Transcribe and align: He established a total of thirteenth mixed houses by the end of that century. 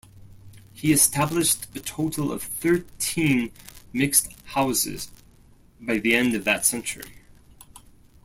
He 0.73 0.91
established 0.91 1.67
a 1.75 1.79
total 1.79 2.31
of 2.31 2.41
thirteenth 2.41 3.53
mixed 3.93 4.29
houses 4.45 5.09
by 5.79 5.99
the 5.99 6.15
end 6.15 6.33
of 6.33 6.43
that 6.45 6.65
century. 6.65 7.19